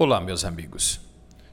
Olá, 0.00 0.20
meus 0.20 0.44
amigos. 0.44 1.00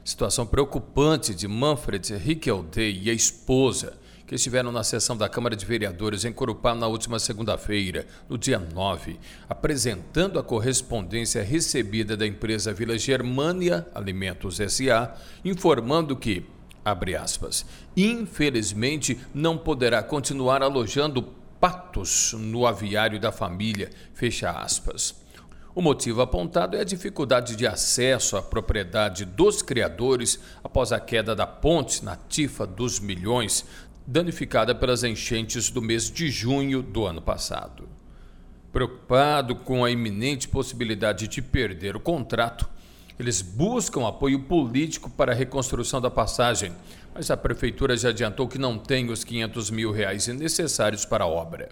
Situação 0.04 0.46
preocupante 0.46 1.34
de 1.34 1.48
Manfred 1.48 2.14
Rickeldey 2.14 3.02
e 3.02 3.10
a 3.10 3.12
esposa, 3.12 3.98
que 4.24 4.36
estiveram 4.36 4.70
na 4.70 4.84
sessão 4.84 5.16
da 5.16 5.28
Câmara 5.28 5.56
de 5.56 5.66
Vereadores 5.66 6.24
em 6.24 6.32
Corupá 6.32 6.72
na 6.72 6.86
última 6.86 7.18
segunda-feira, 7.18 8.06
no 8.28 8.38
dia 8.38 8.56
9, 8.56 9.18
apresentando 9.48 10.38
a 10.38 10.44
correspondência 10.44 11.42
recebida 11.42 12.16
da 12.16 12.24
empresa 12.24 12.72
Vila 12.72 12.96
Germânia 12.96 13.84
Alimentos 13.92 14.58
SA, 14.58 15.16
informando 15.44 16.14
que, 16.14 16.46
abre 16.84 17.16
aspas, 17.16 17.66
infelizmente 17.96 19.18
não 19.34 19.58
poderá 19.58 20.04
continuar 20.04 20.62
alojando 20.62 21.20
patos 21.58 22.32
no 22.38 22.64
aviário 22.64 23.18
da 23.18 23.32
família, 23.32 23.90
fecha 24.14 24.52
aspas. 24.52 25.25
O 25.76 25.82
motivo 25.82 26.22
apontado 26.22 26.74
é 26.74 26.80
a 26.80 26.84
dificuldade 26.84 27.54
de 27.54 27.66
acesso 27.66 28.38
à 28.38 28.42
propriedade 28.42 29.26
dos 29.26 29.60
criadores 29.60 30.40
após 30.64 30.90
a 30.90 30.98
queda 30.98 31.36
da 31.36 31.46
ponte 31.46 32.02
nativa 32.02 32.66
dos 32.66 32.98
Milhões, 32.98 33.62
danificada 34.06 34.74
pelas 34.74 35.04
enchentes 35.04 35.68
do 35.68 35.82
mês 35.82 36.10
de 36.10 36.30
junho 36.30 36.82
do 36.82 37.04
ano 37.04 37.20
passado. 37.20 37.86
Preocupado 38.72 39.54
com 39.54 39.84
a 39.84 39.90
iminente 39.90 40.48
possibilidade 40.48 41.28
de 41.28 41.42
perder 41.42 41.94
o 41.94 42.00
contrato, 42.00 42.66
eles 43.18 43.42
buscam 43.42 44.08
apoio 44.08 44.44
político 44.44 45.10
para 45.10 45.32
a 45.32 45.34
reconstrução 45.34 46.00
da 46.00 46.10
passagem, 46.10 46.72
mas 47.14 47.30
a 47.30 47.36
prefeitura 47.36 47.94
já 47.98 48.08
adiantou 48.08 48.48
que 48.48 48.56
não 48.56 48.78
tem 48.78 49.10
os 49.10 49.22
500 49.22 49.70
mil 49.70 49.92
reais 49.92 50.26
necessários 50.26 51.04
para 51.04 51.24
a 51.24 51.28
obra. 51.28 51.68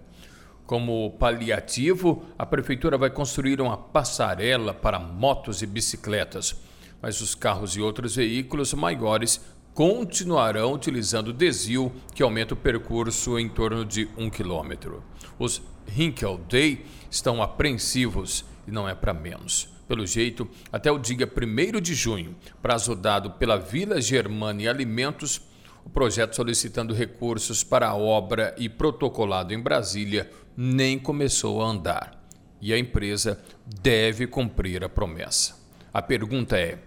Como 0.67 1.11
paliativo, 1.19 2.25
a 2.39 2.47
prefeitura 2.47 2.97
vai 2.97 3.11
construir 3.11 3.61
uma 3.61 3.77
passarela 3.77 4.73
para 4.73 4.99
motos 4.99 5.61
e 5.61 5.67
bicicletas, 5.67 6.57
mas 7.03 7.21
os 7.21 7.35
carros 7.35 7.77
e 7.77 7.83
outros 7.83 8.17
veículos 8.17 8.73
maiores 8.73 9.43
continuarão 9.75 10.73
utilizando 10.73 11.33
desvio 11.35 11.93
que 12.15 12.23
aumenta 12.23 12.55
o 12.55 12.57
percurso 12.57 13.39
em 13.39 13.49
torno 13.49 13.85
de 13.85 14.09
um 14.17 14.31
quilômetro. 14.31 15.03
Os 15.39 15.61
Hinkel 15.95 16.39
Day 16.49 16.87
estão 17.11 17.43
apreensivos 17.43 18.45
e 18.67 18.71
não 18.71 18.89
é 18.89 18.95
para 18.95 19.13
menos. 19.13 19.69
Pelo 19.87 20.07
jeito, 20.07 20.49
até 20.73 20.91
o 20.91 20.99
dia 20.99 21.29
1 21.31 21.81
de 21.81 21.95
junho, 21.95 22.35
prazo 22.63 22.95
dado 22.95 23.33
pela 23.33 23.59
Vila 23.59 24.01
Germânia 24.01 24.71
Alimentos, 24.71 25.43
o 25.85 25.91
projeto 25.91 26.35
solicitando 26.35 26.95
recursos 26.95 27.63
para 27.63 27.89
a 27.89 27.95
obra 27.95 28.55
e 28.59 28.69
protocolado 28.69 29.53
em 29.53 29.61
Brasília 29.61 30.31
nem 30.57 30.99
começou 30.99 31.63
a 31.63 31.67
andar. 31.67 32.25
E 32.61 32.73
a 32.73 32.79
empresa 32.79 33.41
deve 33.83 34.27
cumprir 34.27 34.83
a 34.83 34.89
promessa. 34.89 35.57
A 35.93 36.01
pergunta 36.01 36.59
é: 36.59 36.79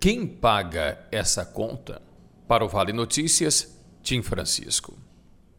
quem 0.00 0.26
paga 0.26 1.06
essa 1.12 1.44
conta? 1.44 2.02
Para 2.48 2.64
o 2.64 2.68
Vale 2.68 2.92
Notícias, 2.92 3.78
Tim 4.02 4.22
Francisco. 4.22 5.07